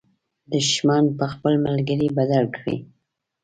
[0.53, 2.77] دښمن په خپل ملګري بدل کړئ.